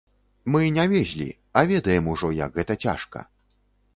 Мы 0.53 0.61
не 0.77 0.85
везлі, 0.93 1.27
а 1.61 1.63
ведаем 1.71 2.09
ужо, 2.15 2.31
як 2.39 2.57
гэта 2.61 2.79
цяжка. 2.87 3.19